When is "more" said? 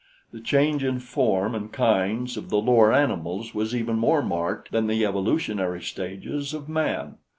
3.99-4.23